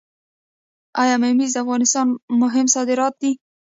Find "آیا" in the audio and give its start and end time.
1.01-1.15